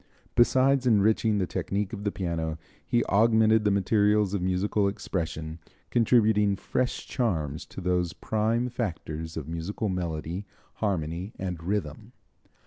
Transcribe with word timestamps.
Besides 0.33 0.87
enriching 0.87 1.37
the 1.37 1.45
technique 1.45 1.93
of 1.93 2.05
the 2.05 2.11
piano, 2.11 2.57
he 2.83 3.05
augmented 3.05 3.65
the 3.65 3.69
materials 3.69 4.33
of 4.33 4.41
musical 4.41 4.87
expression, 4.87 5.59
contributing 5.91 6.55
fresh 6.55 7.05
charms 7.05 7.67
to 7.67 7.81
those 7.81 8.11
prime 8.13 8.67
factors 8.67 9.37
of 9.37 9.47
music 9.47 9.79
melody, 9.79 10.43
harmony 10.73 11.33
and 11.37 11.61
rhythm. 11.63 12.13